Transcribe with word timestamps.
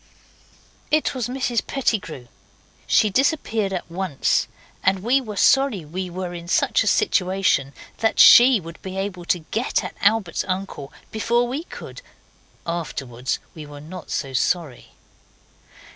It 0.89 1.13
was 1.13 1.27
Mrs 1.27 1.67
Pettigrew. 1.67 2.25
She 2.87 3.11
disappeared 3.11 3.71
at 3.71 3.87
once, 3.87 4.47
and 4.83 5.03
we 5.03 5.21
were 5.21 5.35
sorry 5.35 5.85
we 5.85 6.09
were 6.09 6.33
in 6.33 6.47
such 6.47 6.83
a 6.83 6.87
situation 6.87 7.71
that 7.99 8.19
she 8.19 8.59
would 8.59 8.81
be 8.81 8.97
able 8.97 9.25
to 9.25 9.45
get 9.51 9.83
at 9.83 9.93
Albert's 10.01 10.43
uncle 10.47 10.91
before 11.11 11.47
we 11.47 11.65
could. 11.65 12.01
Afterwards 12.65 13.37
we 13.53 13.67
were 13.67 13.79
not 13.79 14.09
so 14.09 14.33
sorry. 14.33 14.93